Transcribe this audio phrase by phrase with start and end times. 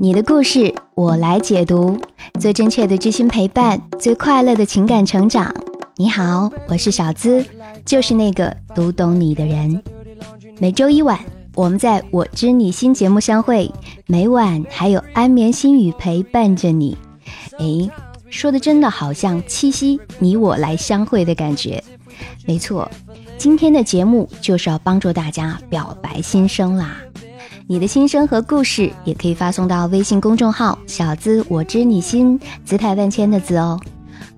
[0.00, 1.98] 你的故事我来解读，
[2.38, 5.52] 最真切的知心陪伴，最快乐的情感成长。
[5.96, 7.44] 你好，我是小资，
[7.84, 9.82] 就是那个读懂你的人。
[10.60, 11.18] 每周一晚，
[11.56, 13.68] 我们在我知你心节目相会，
[14.06, 16.96] 每晚还有安眠心语陪伴着你。
[17.58, 17.90] 诶，
[18.30, 21.82] 说的真的好像七夕你我来相会的感觉。
[22.46, 22.88] 没错，
[23.36, 26.98] 今天的节目就是要帮助大家表白心声啦。
[27.70, 33.78] 你的心声和故事也可以发送到微信公众号“小资我知你心”，姿态万千的字哦。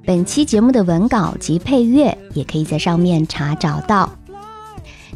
[0.04, 4.10] 本期节目的文稿及配乐也可以在上面查找到。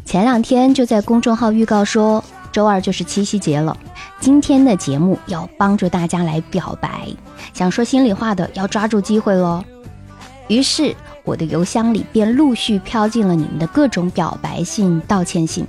[0.05, 3.77] 前两天就在公众号预告说，周二就是七夕节了，
[4.21, 7.09] 今天的节目要帮助大家来表白，
[7.53, 9.61] 想说心里话的要抓住机会喽。
[10.47, 15.67] 于是我的邮箱里便陆续飘进了你们的各种表白信、道歉信。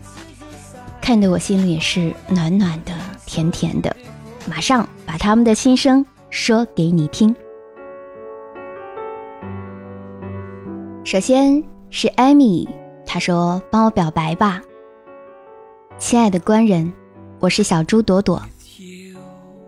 [1.06, 2.92] 看得我心里也是暖暖的、
[3.26, 3.94] 甜甜的，
[4.48, 7.32] 马上把他们的心声说给你听。
[11.04, 12.68] 首先是艾米，
[13.06, 14.60] 她说：“帮我表白吧，
[15.96, 16.92] 亲爱的官人，
[17.38, 18.42] 我是小猪朵朵，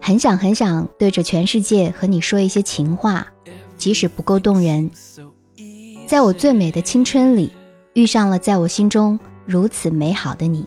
[0.00, 3.24] 很想很想对着全世界和你说一些情话，
[3.76, 4.91] 即使不够动人，
[6.04, 7.52] 在我最美的青春里，
[7.92, 10.66] 遇上了在我心中如此美好的你。”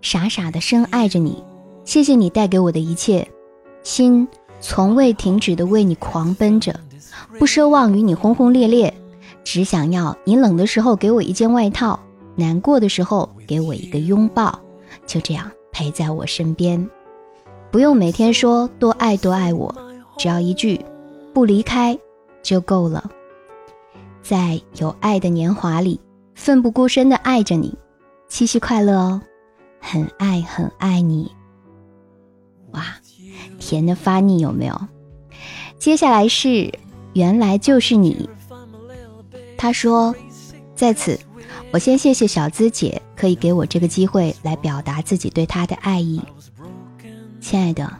[0.00, 1.42] 傻傻的深爱着你，
[1.84, 3.26] 谢谢你带给我的一切，
[3.82, 4.26] 心
[4.60, 6.78] 从未停止的为你狂奔着，
[7.38, 8.92] 不奢望与你轰轰烈烈，
[9.44, 11.98] 只想要你冷的时候给我一件外套，
[12.36, 14.58] 难过的时候给我一个拥抱，
[15.06, 16.88] 就这样陪在我身边，
[17.70, 19.74] 不用每天说多爱多爱我，
[20.16, 20.80] 只要一句
[21.34, 21.98] 不离开
[22.42, 23.10] 就够了，
[24.22, 26.00] 在有爱的年华里，
[26.34, 27.76] 奋不顾身的爱着你，
[28.28, 29.20] 七夕快乐哦。
[29.80, 31.30] 很爱很爱你，
[32.72, 32.84] 哇，
[33.58, 34.78] 甜的发腻有没有？
[35.78, 36.72] 接下来是
[37.14, 38.28] 原来就是你。
[39.56, 40.14] 他说，
[40.74, 41.18] 在此，
[41.72, 46.20] 我先谢谢小资姐可以给我这个机会来表达自己对他的爱意。
[47.40, 47.90] 亲爱的，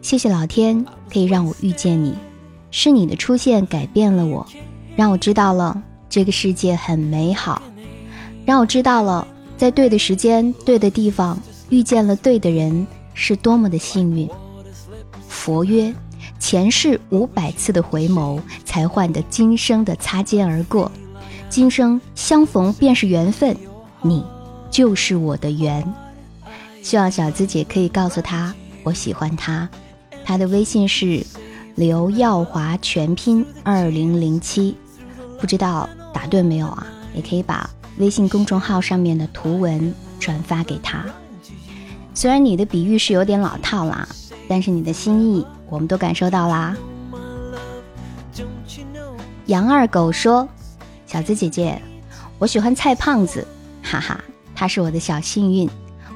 [0.00, 2.14] 谢谢老天可以让我遇见你，
[2.70, 4.46] 是你的出现改变了我，
[4.96, 7.60] 让我知道了这个世界很美好，
[8.46, 9.26] 让我知道了。
[9.56, 11.38] 在对的时间、对的地方
[11.70, 14.28] 遇见了对的人，是多么的幸运。
[15.28, 15.94] 佛曰：
[16.38, 20.90] 前世五百次的回眸，才换得今生的擦肩而过。
[21.48, 23.56] 今生相逢便是缘分，
[24.02, 24.24] 你
[24.70, 25.84] 就是我的缘。
[26.82, 29.68] 希望小资姐可以告诉他，我喜欢他。
[30.24, 31.24] 他的微信是
[31.76, 34.76] 刘耀华全拼二零零七，
[35.40, 36.86] 不知道打对没有啊？
[37.14, 37.70] 也可以把。
[37.98, 41.04] 微信公众号上面的图文转发给他。
[42.12, 44.08] 虽然你的比喻是有点老套啦，
[44.48, 46.76] 但是你的心意我们都感受到啦。
[49.46, 50.48] 杨二狗说
[51.06, 51.80] ：“小资姐姐，
[52.38, 53.46] 我喜欢蔡胖子，
[53.82, 54.22] 哈哈，
[54.54, 55.68] 他是我的小幸运。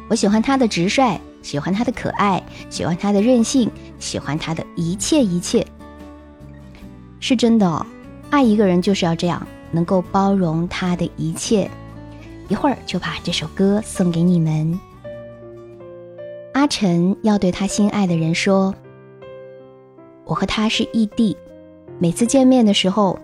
[0.08, 5.66] 我喜欢他的直率，喜欢他的可爱，喜欢他的任性，喜欢他的一切一切。
[7.20, 7.84] 是真的，哦
[8.30, 11.70] 爱一个人就是要这样。”能够包容他的一切，
[12.48, 14.78] 一会儿就把这首歌送给你们。
[16.54, 18.74] 阿晨要对他心爱的人说
[20.24, 21.36] ：“我和他是异地，
[21.98, 23.18] 每次见面的时候，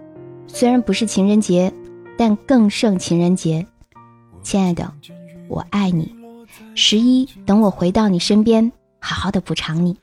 [0.47, 1.72] 虽然不是情人节，
[2.16, 3.66] 但更胜情人节。
[4.43, 4.93] 亲爱的，
[5.49, 6.15] 我爱你。
[6.75, 9.97] 十一，等我回到你身边，好好的补偿你。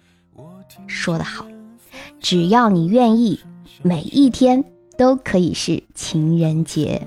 [0.87, 1.45] 说得好，
[2.19, 3.39] 只要你愿意，
[3.81, 4.63] 每一天。”
[5.01, 7.01] 都可以是情人节。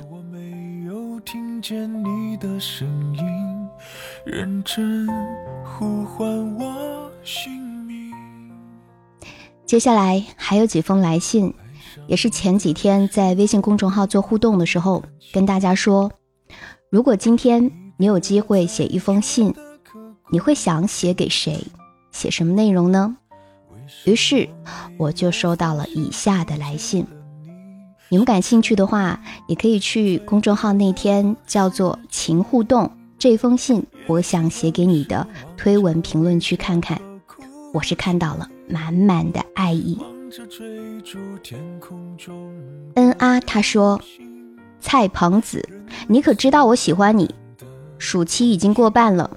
[9.64, 11.54] 接下来还有几封来信，
[12.08, 15.00] 也是前几天在微信公众号做互动的时候
[15.32, 16.10] 跟大家说，
[16.90, 19.54] 如果今天你有机会写一封信，
[20.30, 21.64] 你会想写给谁？
[22.10, 23.16] 写什么内容呢？
[24.04, 24.48] 于是
[24.98, 27.06] 我就收到了以下的来信。
[28.10, 37.00] 你们感兴趣的话，也可以去公众号那天叫做“情互动”这封信，我想写给你的推文评论区看看。
[37.72, 39.98] 我是看到了满满的爱意。
[42.94, 44.00] 嗯啊，他说
[44.78, 45.68] ：“蔡鹏子，
[46.06, 47.34] 你可知道我喜欢你？
[47.98, 49.28] 暑期已经过半了，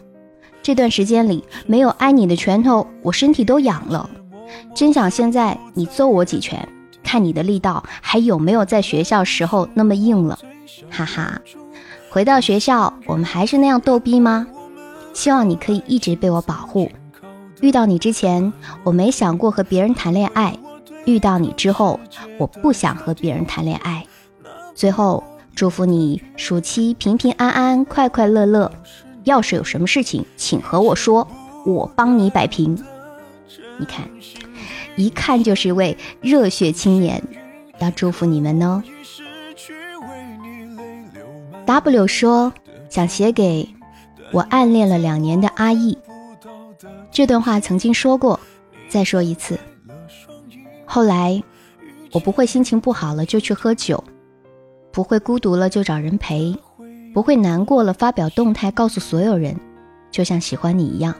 [0.61, 4.07] 这段时间里没有挨你的拳头，我身体都痒了，
[4.75, 6.67] 真想现在你揍我几拳。”
[7.07, 10.37] 看你的力道还有没有在学校时候那么硬了，
[10.91, 11.41] 哈哈！
[12.09, 14.45] 回到学校，我们还是那样逗逼吗？
[15.13, 16.91] 希望你可以一直被我保护。
[17.61, 18.51] 遇到你之前，
[18.83, 20.51] 我没想过和别人谈恋爱；
[21.05, 21.97] 遇到你之后，
[22.37, 24.05] 我不想和别人谈恋爱。
[24.75, 25.23] 最后，
[25.55, 28.69] 祝福你暑期平平安安、快快乐乐。
[29.23, 31.25] 要是有什么事情，请和我说，
[31.65, 32.77] 我帮你摆平。
[33.77, 34.09] 你看，
[34.97, 37.23] 一看就是位热血青年，
[37.79, 38.83] 要祝福你们呢。
[41.65, 42.51] W 说
[42.89, 43.69] 想写给
[44.31, 45.97] 我暗恋了两年的阿义。
[47.11, 48.39] 这段话曾经说过，
[48.89, 49.57] 再说一次。
[50.85, 51.41] 后来，
[52.11, 54.03] 我不会心情不好了就去喝酒，
[54.91, 56.55] 不会孤独了就找人陪，
[57.13, 59.55] 不会难过了发表动态告诉所有人，
[60.09, 61.13] 就像喜欢你一样。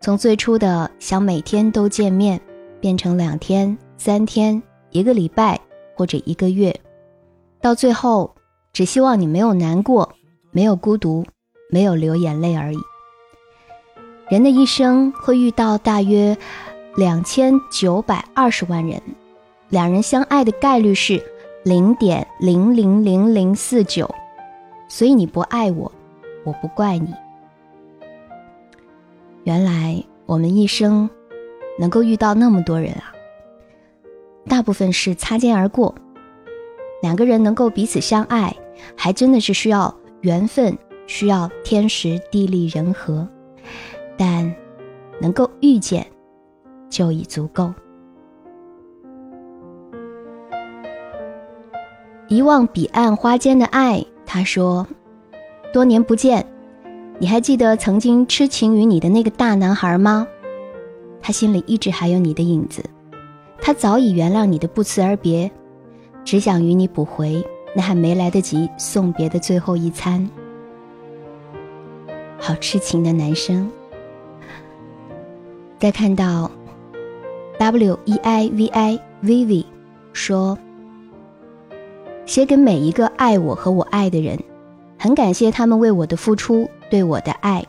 [0.00, 2.40] 从最初的想每天都见面，
[2.84, 5.58] 变成两天、三天、一个礼拜
[5.96, 6.78] 或者一个月，
[7.58, 8.30] 到最后
[8.74, 10.12] 只希望你没有难过，
[10.50, 11.24] 没有孤独，
[11.70, 12.78] 没有流眼泪而已。
[14.28, 16.36] 人的一生会遇到大约
[16.94, 19.00] 两千九百二十万人，
[19.70, 21.24] 两人相爱的概率是
[21.64, 24.14] 零点零零零零四九，
[24.88, 25.90] 所以你不爱我，
[26.44, 27.14] 我不怪你。
[29.44, 31.08] 原来我们一生
[31.78, 33.12] 能够遇到那么多人啊，
[34.46, 35.94] 大部分是擦肩而过。
[37.02, 38.56] 两个人能够彼此相爱，
[38.96, 40.76] 还真的是需要缘分，
[41.06, 43.28] 需要天时地利人和。
[44.16, 44.54] 但
[45.20, 46.06] 能够遇见，
[46.88, 47.74] 就已足够。
[52.28, 54.86] 遗忘彼岸花间的爱，他说
[55.74, 56.46] ：“多年不见，
[57.18, 60.26] 你还记得曾经痴情于你的那个大男孩吗？
[61.26, 62.84] 他心里一直还有你的影子，
[63.58, 65.50] 他早已原谅你的不辞而别，
[66.22, 67.42] 只想与你补回
[67.74, 70.28] 那还没来得及送别的最后一餐。
[72.38, 73.66] 好痴情的男生。”
[75.80, 76.50] 再看到
[77.58, 79.66] w e i v i v v
[80.12, 80.58] 说
[82.26, 84.38] ：“写给每一个爱我和我爱的人，
[84.98, 87.64] 很感谢他们为我的付出，对我的爱。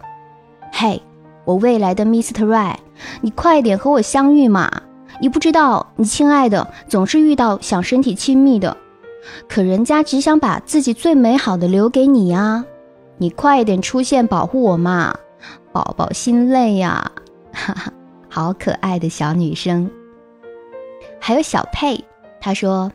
[0.73, 1.01] 嘿，
[1.45, 2.45] 我未来的 Mr.
[2.45, 2.75] Right，
[3.21, 4.71] 你快点和我相遇嘛！
[5.21, 8.75] 你不知道，你亲爱的总是遇到想身体亲密的，
[9.47, 12.65] 可人家只想把自己最美好的留给你呀！
[13.18, 15.15] 你快点出现保护我嘛，
[15.71, 17.12] 宝宝心累呀！
[17.51, 17.92] 哈哈。”
[18.27, 19.89] 好可爱的小女生，
[21.21, 22.03] 还有小佩，
[22.41, 22.91] 她说：“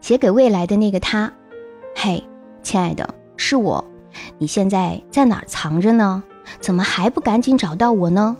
[0.00, 1.30] 写给未来的那个他，
[1.94, 2.24] 嘿，
[2.62, 3.84] 亲爱的，是我，
[4.38, 6.22] 你现在在哪儿藏着呢？
[6.60, 8.34] 怎么还不赶紧找到我呢？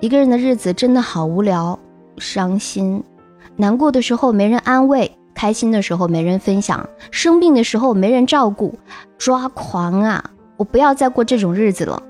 [0.00, 1.76] 一个人的日子真的好无聊，
[2.18, 3.02] 伤心，
[3.56, 8.78] 难过的时候没人安慰，开心的时候没人分享，生病的时候没人照顾，
[9.18, 10.30] 抓狂啊！
[10.56, 12.00] 我不要再过这种日子了，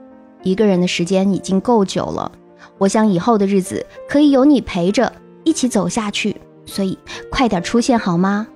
[0.43, 2.31] 一个人的时间已经够久了。”
[2.77, 5.11] 我想以后的日子可以有你陪着
[5.43, 6.37] 一起走下去，
[6.67, 6.99] 所以
[7.31, 8.47] 快点出现好吗，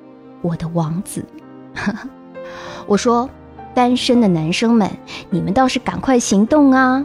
[0.43, 1.25] 我的王子？
[2.87, 3.31] 我说，
[3.73, 4.91] 单身的男生们，
[5.31, 7.03] 你们倒是赶快行动啊！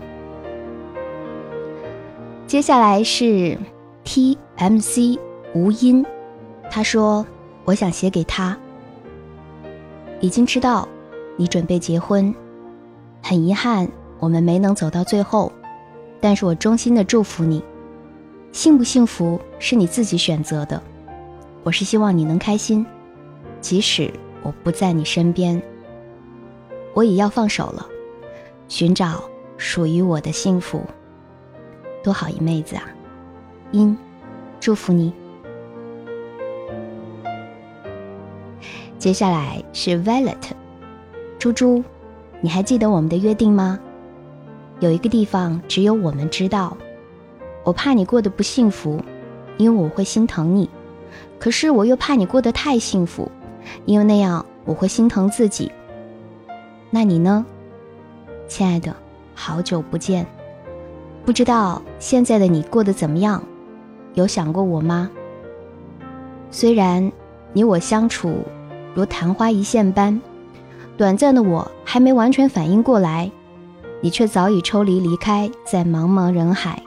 [2.47, 3.57] 接下来是
[4.05, 5.19] T M C
[5.53, 6.05] 吴音，
[6.71, 7.27] 他说
[7.65, 8.57] ：“我想写给他，
[10.21, 10.87] 已经知道
[11.35, 12.33] 你准备结婚，
[13.21, 13.85] 很遗憾
[14.17, 15.51] 我们没能走到最后。”
[16.21, 17.61] 但是我衷心的祝福你，
[18.53, 20.81] 幸不幸福是你自己选择的。
[21.63, 22.85] 我是希望你能开心，
[23.59, 24.09] 即使
[24.41, 25.61] 我不在你身边，
[26.93, 27.85] 我也要放手了，
[28.69, 29.21] 寻找
[29.57, 30.81] 属于我的幸福。
[32.07, 32.83] 多好一妹子啊！
[33.73, 33.97] 因，
[34.61, 35.11] 祝福你。
[38.97, 40.37] 接下来是 Violet，
[41.37, 41.83] 猪猪，
[42.39, 43.77] 你还记得我们的约定吗？
[44.79, 46.77] 有一个地方只有我们知道，
[47.65, 49.03] 我怕你过得不幸福，
[49.57, 50.69] 因为我会心疼你；
[51.37, 53.29] 可是我又怕你过得太幸福，
[53.83, 55.69] 因为那样我会心疼自己。
[56.89, 57.45] 那你呢，
[58.47, 58.95] 亲爱的？
[59.35, 60.25] 好久不见，
[61.27, 63.43] 不知道现在的你过得怎么样？
[64.13, 65.11] 有想过我吗？
[66.51, 67.11] 虽然
[67.51, 68.45] 你我相处
[68.95, 70.21] 如昙花一现般，
[70.95, 73.29] 短暂的我还没完全反应过来。
[73.99, 76.81] 你却早已抽离离开，在茫茫人海。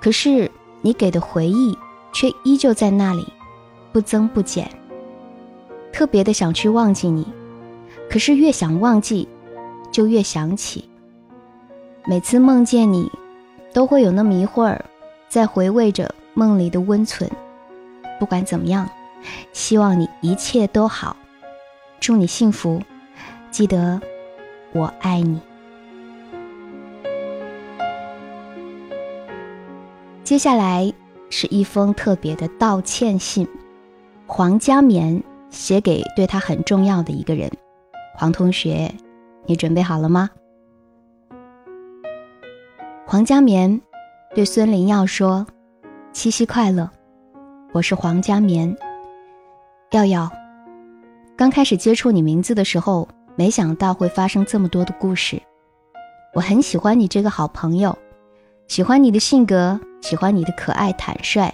[0.00, 1.76] 可是你给的回忆
[2.10, 3.30] 却依旧在那里，
[3.92, 4.66] 不增不减。
[5.92, 7.26] 特别的想去忘记你，
[8.08, 9.28] 可是越想忘记，
[9.90, 10.88] 就越想起。
[12.06, 13.12] 每次梦见你，
[13.72, 14.84] 都会有那么一会儿，
[15.28, 17.30] 在回味着梦里的温存。
[18.20, 18.88] 不管怎么样，
[19.52, 21.16] 希望你一切都好，
[22.00, 22.80] 祝你幸福。
[23.50, 24.00] 记得，
[24.72, 25.40] 我爱你。
[30.22, 30.92] 接下来
[31.30, 33.46] 是一封特别的道歉信，
[34.26, 37.50] 黄家棉写给对他很重要的一个人。
[38.14, 38.94] 黄同学，
[39.46, 40.30] 你准备好了吗？
[43.12, 43.78] 黄家棉
[44.34, 45.46] 对孙林耀说
[46.14, 46.88] ：“七夕快乐，
[47.74, 48.74] 我是黄家棉。
[49.90, 50.30] 耀耀，
[51.36, 55.38] 刚开始接触你名字的时候，没想到会发生这么多的故事。
[56.32, 57.94] 我很喜欢你这个好朋友，
[58.66, 61.52] 喜欢你的性格，喜欢你的可爱坦率，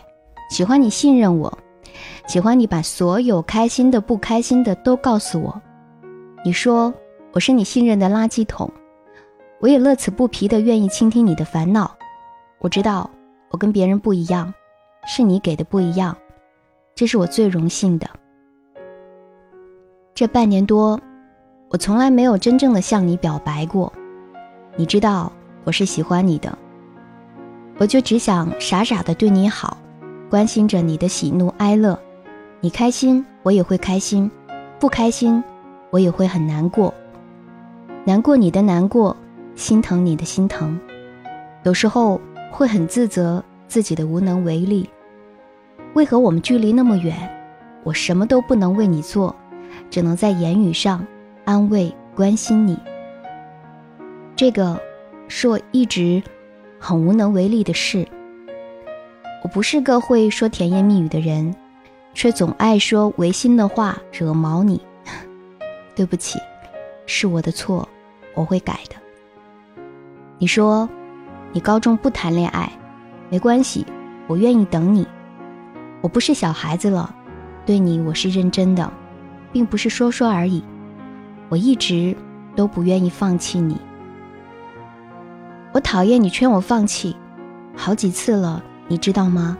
[0.51, 1.59] 喜欢你信任我，
[2.29, 5.61] 喜欢你把所有开心的、不开心的都告诉我。
[6.45, 6.95] 你说
[7.33, 8.73] 我是你信任的垃圾桶。”
[9.61, 11.91] 我也乐此不疲的愿意倾听你的烦恼。
[12.61, 13.11] 我知道
[13.51, 14.53] 我跟别人不一样，
[15.07, 16.17] 是你给的不一样，
[16.95, 18.09] 这是我最荣幸的。
[20.15, 21.01] 这半年多，
[21.71, 23.93] 我从来没有真正的向你表白过。
[24.77, 25.33] 你知道
[25.65, 26.57] 我是喜欢你的，
[27.79, 29.77] 我就只想傻傻的对你好，
[30.31, 31.99] 关心着你的喜怒哀乐。
[32.61, 34.31] 你开心，我也会开心；
[34.79, 35.43] 不开心，
[35.91, 36.93] 我也会很难过。
[38.05, 39.17] 难过你的难过。
[39.59, 40.79] 心疼你的心疼，
[41.65, 44.89] 有时候会很自责自己的无能为力。
[45.95, 47.13] 为何我们距离那么远，
[47.83, 49.35] 我什么都不能为你做，
[49.91, 51.05] 只能在言语上
[51.45, 52.79] 安慰关心你。
[54.37, 54.81] 这个
[55.27, 56.23] 是我一直
[56.79, 58.07] 很无能为力的事。
[59.43, 61.53] 我不是个会说甜言蜜语的人，
[62.15, 64.81] 却总爱说违心的话，惹毛你。
[65.97, 66.39] 对不起，
[67.07, 67.89] 是我的错，
[68.35, 68.95] 我会改的。
[70.41, 70.89] 你说，
[71.53, 72.71] 你高中不谈恋爱，
[73.29, 73.85] 没关系，
[74.29, 75.05] 我愿意等你。
[76.01, 77.13] 我不是小孩子了，
[77.67, 78.89] 对你我是认真的，
[79.53, 80.63] 并不是说说而已。
[81.49, 82.17] 我一直
[82.55, 83.81] 都不愿意放弃你。
[85.73, 87.17] 我讨厌你劝我放弃，
[87.75, 89.59] 好几次了，你知道吗？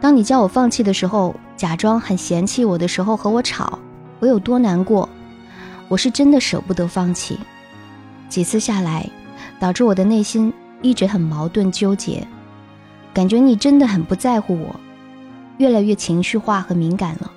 [0.00, 3.78] 当你叫我放弃的时候，假装很嫌弃我的时候和我吵，
[4.20, 5.06] 我有多难过？
[5.88, 7.38] 我是真的舍不得放弃。
[8.30, 9.06] 几次下来。
[9.62, 12.26] 导致我的内心一直很矛盾纠结，
[13.14, 14.74] 感觉你真的很不在乎我，
[15.58, 17.30] 越来越情绪化和敏感了，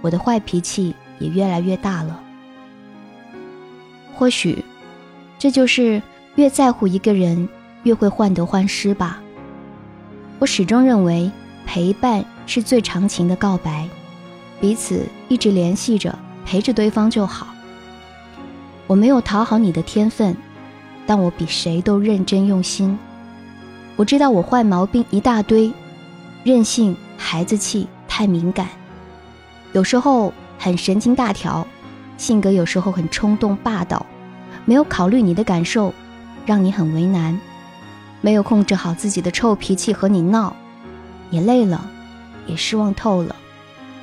[0.00, 2.18] 我的坏脾气也越来越大了。
[4.14, 4.64] 或许，
[5.38, 6.00] 这就是
[6.36, 7.46] 越在乎一个人，
[7.82, 9.20] 越会患得患失吧。
[10.38, 11.30] 我始终认为，
[11.66, 13.86] 陪伴是最长情的告白，
[14.58, 17.48] 彼此一直联系着，陪着对方就好。
[18.86, 20.34] 我没有讨好你的天分。
[21.08, 22.98] 但我比谁都认真用心。
[23.96, 25.72] 我知道我坏毛病一大堆，
[26.44, 28.68] 任性、孩子气、太敏感，
[29.72, 31.66] 有时候很神经大条，
[32.18, 34.04] 性格有时候很冲动霸道，
[34.66, 35.94] 没有考虑你的感受，
[36.44, 37.40] 让你很为难，
[38.20, 40.54] 没有控制好自己的臭脾气和你闹，
[41.30, 41.90] 也累了，
[42.46, 43.34] 也失望透了，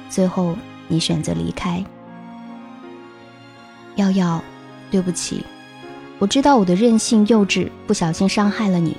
[0.10, 0.58] 最后
[0.88, 1.86] 你选择离开。
[3.98, 4.42] 瑶瑶，
[4.90, 5.46] 对不起。
[6.26, 8.98] 我知道我的任性幼稚，不小心伤害了你，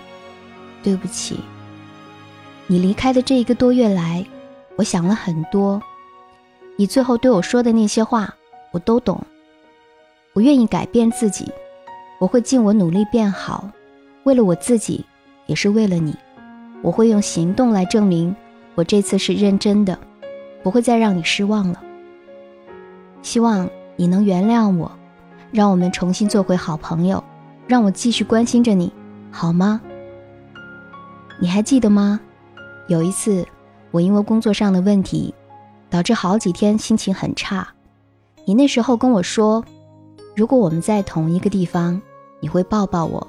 [0.81, 1.41] 对不起。
[2.69, 4.25] 你离开的这一个多月来，
[4.77, 5.83] 我想了很多，
[6.77, 8.33] 你最后对我说的那些话，
[8.71, 9.21] 我都懂。
[10.35, 11.51] 我愿意改变自己，
[12.21, 13.69] 我会尽我努力变好，
[14.23, 15.05] 为了我自己，
[15.47, 16.15] 也是为了你。
[16.81, 18.37] 我会用行动来证明，
[18.77, 19.99] 我这次是认真的，
[20.63, 21.83] 不会再让你失望了。
[23.21, 24.89] 希望你能原谅我。
[25.53, 27.23] 让我们重新做回好朋友，
[27.67, 28.93] 让我继续关心着你，
[29.31, 29.81] 好吗？
[31.39, 32.21] 你还记得吗？
[32.89, 33.47] 有一次，
[33.91, 35.35] 我因为工作上的问题，
[35.89, 37.67] 导致好几天心情很差。
[38.45, 39.65] 你那时候跟我说，
[40.35, 42.01] 如果我们在同一个地方，
[42.41, 43.27] 你会抱抱我，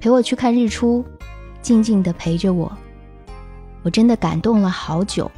[0.00, 1.04] 陪我去看日出，
[1.62, 2.70] 静静的陪着我。
[3.82, 5.30] 我真的感动了好久，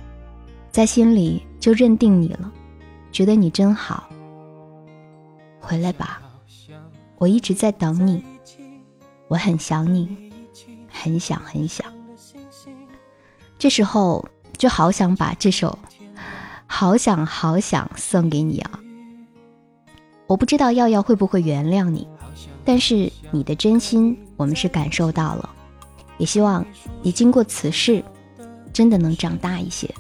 [0.71, 2.51] 在心里就认定你了，
[3.11, 4.09] 觉得你真好。
[5.69, 6.23] 回来吧，
[7.19, 8.25] 我一直在等你，
[9.29, 10.33] 我很想你，
[10.91, 11.87] 很想很想。
[13.59, 15.79] 这时候就好想把这首
[16.67, 18.81] 《好想好想》送给你啊！
[20.27, 22.09] 我不知道耀耀会不会原谅你，
[22.65, 25.51] 但是你的真心我们是感受到了，
[26.17, 26.65] 也希望
[27.03, 28.03] 你经过此事，
[28.73, 29.95] 真的能长大一些。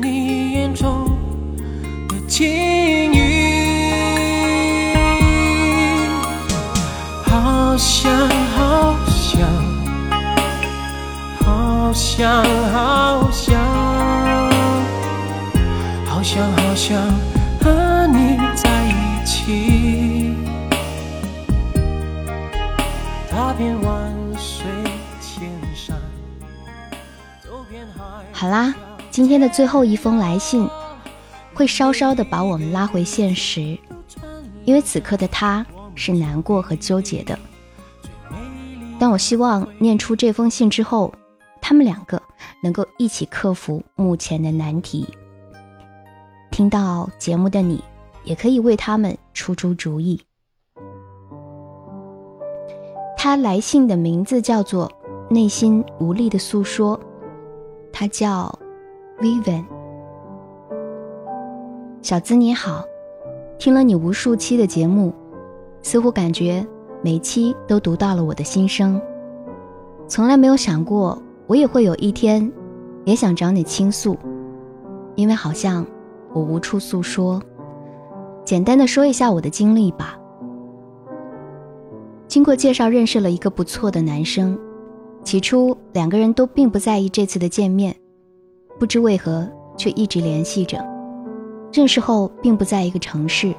[0.00, 1.04] 你眼中
[2.08, 2.46] 的情
[7.78, 8.10] 想，
[8.56, 9.48] 好想，
[11.40, 12.42] 好想，
[12.72, 13.56] 好想，
[16.04, 17.00] 好想，好想
[17.60, 20.34] 和你在一起。
[23.30, 24.66] 踏遍万水
[25.20, 25.96] 千山。
[28.32, 28.74] 好啦，
[29.12, 30.68] 今天的最后一封来信，
[31.54, 33.78] 会稍稍的把我们拉回现实，
[34.64, 37.38] 因为此刻的他是难过和纠结的。
[38.98, 41.12] 但我希望念出这封信之后，
[41.60, 42.20] 他们两个
[42.62, 45.06] 能够一起克服目前的难题。
[46.50, 47.82] 听到节目的你，
[48.24, 50.20] 也可以为他们出出主意。
[53.16, 54.90] 他来信的名字叫做
[55.32, 56.98] 《内心无力的诉说》，
[57.92, 58.56] 他叫
[59.20, 59.64] Vivian。
[62.00, 62.84] 小资你好，
[63.58, 65.12] 听了你无数期的节目，
[65.82, 66.66] 似乎感觉
[67.02, 69.00] 每期都读到了我的心声。
[70.06, 72.50] 从来没有想过，我也会有一天，
[73.04, 74.16] 也想找你倾诉，
[75.14, 75.86] 因为好像
[76.32, 77.40] 我无处诉说。
[78.44, 80.18] 简单的说一下我的经历吧。
[82.26, 84.58] 经过介绍，认识了一个不错的男生。
[85.22, 87.94] 起初两个人都并不在意这次的见面，
[88.78, 90.82] 不知为何却一直联系着。
[91.70, 93.54] 认识后并不在一个城市，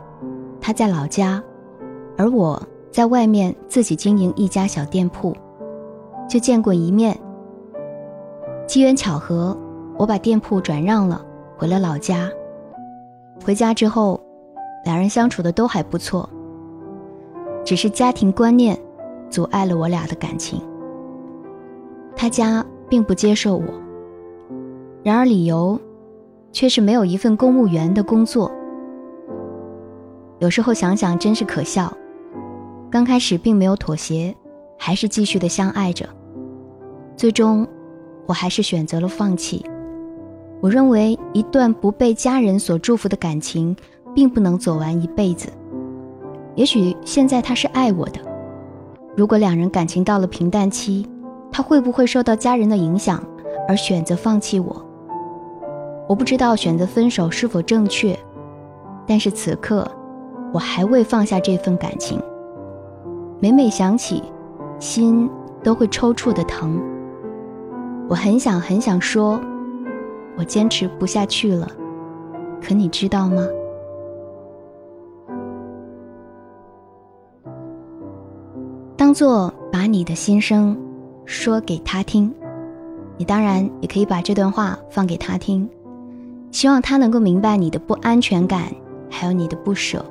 [0.59, 1.43] 他在老家，
[2.17, 2.59] 而我
[2.91, 5.35] 在外面自己经营一家小店铺，
[6.27, 7.17] 就见过一面。
[8.67, 9.57] 机缘巧合，
[9.97, 11.23] 我把店铺转让了，
[11.57, 12.29] 回了老家。
[13.43, 14.19] 回家之后，
[14.85, 16.29] 两人相处的都还不错。
[17.63, 18.77] 只是家庭观念
[19.29, 20.61] 阻碍了我俩的感情。
[22.15, 23.65] 他家并不接受我，
[25.03, 25.79] 然而理由
[26.51, 28.51] 却是没有一份公务员的工作。
[30.39, 31.91] 有时候想想真是可笑。
[32.91, 34.35] 刚开始并没有妥协，
[34.77, 36.09] 还是继续的相爱着。
[37.15, 37.67] 最终，
[38.25, 39.63] 我还是选择了放弃。
[40.59, 43.75] 我认为一段不被家人所祝福的感情，
[44.13, 45.49] 并不能走完一辈子。
[46.55, 48.19] 也许现在他是爱我的，
[49.15, 51.07] 如果两人感情到了平淡期，
[51.51, 53.23] 他会不会受到家人的影响
[53.67, 54.85] 而选择放弃我？
[56.07, 58.17] 我不知道选择分手是否正确，
[59.05, 59.89] 但是此刻
[60.51, 62.19] 我还未放下这份感情。
[63.41, 64.21] 每每想起，
[64.79, 65.29] 心
[65.63, 66.77] 都会抽搐的疼。
[68.09, 69.39] 我很想很想说，
[70.35, 71.65] 我坚持不下去了，
[72.61, 73.47] 可你知道吗？
[78.97, 80.77] 当做把你的心声
[81.23, 82.33] 说给他听，
[83.15, 85.67] 你当然也可以把这段话放给他听，
[86.51, 88.63] 希望他能够明白你的不安全感，
[89.09, 90.03] 还有你的不舍。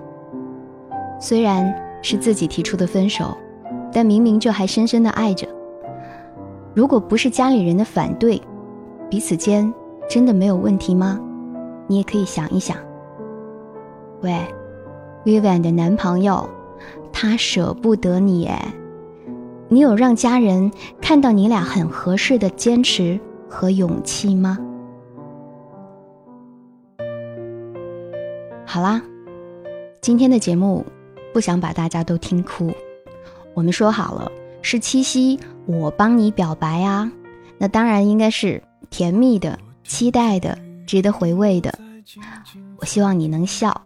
[1.21, 3.37] 虽然是自己提出的分手，
[3.93, 5.47] 但明明就还深深的爱着。
[6.75, 8.41] 如果不是家里人的反对，
[9.11, 9.73] 彼此间
[10.09, 11.19] 真的没有问题吗？
[11.87, 12.77] 你也可以想一想。
[14.23, 14.37] 喂
[15.25, 16.49] ，Vivian 的男朋友。
[17.11, 18.73] 他舍不得你哎，
[19.69, 24.57] 你有让家人看到你俩很合适的坚持和勇气吗？
[28.65, 29.03] 好啦，
[30.01, 30.85] 今天的节目
[31.38, 32.74] 不想把大家都听哭，
[33.55, 34.29] 我们说好了
[34.61, 37.09] 是七夕，我帮你表白啊，
[37.59, 41.72] 那当然应该是甜蜜的、期待的、值得回味的。
[42.81, 43.83] 我希望你能笑。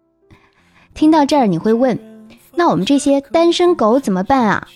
[0.92, 1.98] 听到这儿你会问。
[2.54, 4.68] 那我们这些单身狗怎么办啊？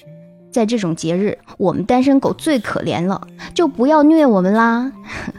[0.50, 4.90] 在这种节日，我们单身狗最可怜了，就不要虐我们啦。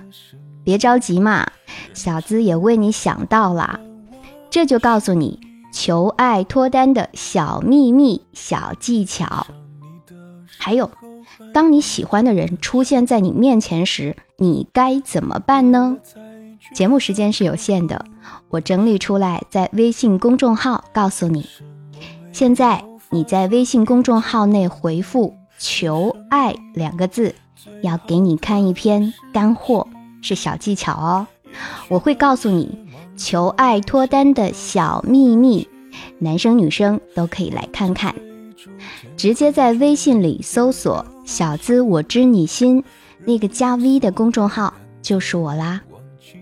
[0.64, 1.44] 别着急嘛，
[1.96, 3.80] 小资也为你想到啦。
[4.52, 5.40] 这就告诉你
[5.72, 9.48] 求爱脱单的小秘密、小技巧。
[10.58, 10.92] 还有，
[11.54, 15.98] 当你喜欢的人出现在你面前时，你该怎么办呢？
[16.76, 18.06] 节目时间是有限的，
[18.50, 21.48] 我整理出来在微信公众号告诉你。
[22.32, 27.36] 现在你在微信公众号内回复“求爱”两个字，
[27.82, 29.88] 要给你看一篇干货，
[30.22, 31.28] 是小技巧哦。
[31.90, 32.81] 我会告诉你
[33.16, 35.68] 求爱脱单的小秘密，
[36.20, 38.14] 男生女生都可以来看看。
[39.18, 42.84] 直接在微信里搜索“小资我知你心”，
[43.26, 45.82] 那个加 V 的公众号就是我啦，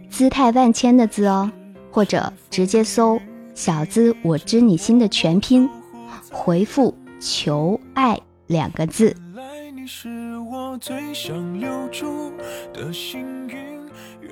[0.09, 1.51] 姿态万千的“字”哦，
[1.91, 3.19] 或者直接搜
[3.55, 5.69] “小资我知你心”的全拼。
[6.31, 9.15] 回复“求爱”两个字。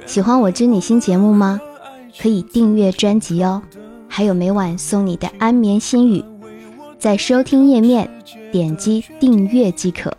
[0.05, 1.59] 喜欢我知你心节目吗？
[2.19, 3.61] 可以订阅专辑哦，
[4.07, 6.23] 还有每晚送你的安眠心语，
[6.97, 8.09] 在收听页面
[8.51, 10.15] 点击订阅即可。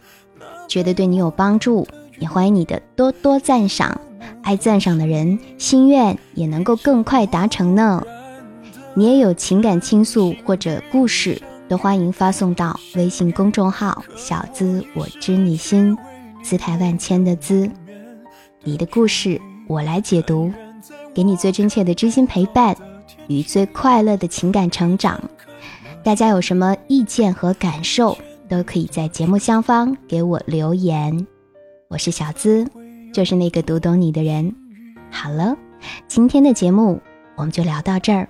[0.69, 1.87] 觉得对你有帮助，
[2.19, 4.01] 也欢迎你的多多赞赏。
[4.43, 8.03] 爱赞赏的人，心愿也能够更快达成呢。
[8.95, 11.41] 你也有情感倾诉或者故事？
[11.69, 15.95] 都欢迎发送到微信公众号“小资我知你心”，
[16.43, 17.71] 姿态万千的“资”。
[18.65, 20.51] 你的故事我来解读，
[21.15, 22.77] 给你最真切的知心陪伴
[23.27, 25.21] 与最快乐的情感成长。
[26.03, 28.17] 大家有什么意见和感受，
[28.49, 31.27] 都可以在节目下方给我留言。
[31.89, 32.67] 我是小资，
[33.13, 34.55] 就是那个读懂你的人。
[35.11, 35.57] 好了，
[36.07, 37.01] 今天的节目
[37.35, 38.29] 我们就聊到这儿，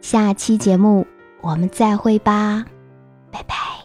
[0.00, 1.06] 下期节目
[1.40, 2.64] 我们再会吧，
[3.30, 3.77] 拜拜。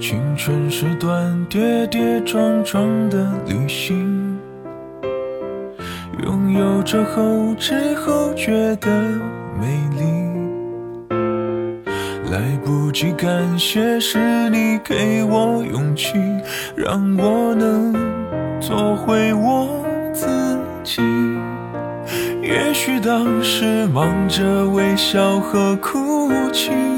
[0.00, 4.38] 青春是段跌跌撞撞的旅行，
[6.22, 8.88] 拥有着后知后觉的
[9.60, 9.66] 美
[9.98, 10.06] 丽。
[12.30, 16.12] 来不及感谢，是你给我勇气，
[16.76, 17.92] 让我能
[18.60, 20.26] 做回我自
[20.84, 21.02] 己。
[22.40, 26.97] 也许当时忙着微笑和哭泣。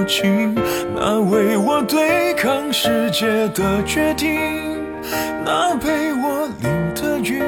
[0.95, 4.39] 那为我对抗世界的决定，
[5.45, 7.41] 那陪我淋的雨，